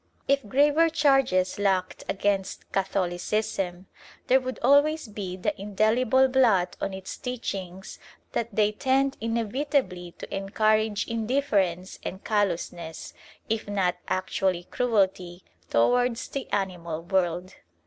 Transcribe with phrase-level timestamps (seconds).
[0.27, 3.85] If graver charges lacked against Catholicism,
[4.25, 7.99] there would always be the indelible blot on its teachings
[8.31, 13.13] that they tend inevitably to encourage indifference and callousness,
[13.47, 17.53] if not actually cruelty, towards the animal world.